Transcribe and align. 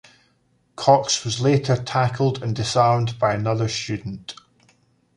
Cox 0.75 1.23
was 1.23 1.41
later 1.41 1.75
tackled 1.75 2.41
and 2.41 2.55
disarmed 2.55 3.19
by 3.19 3.35
another 3.35 3.67
student. 3.67 4.33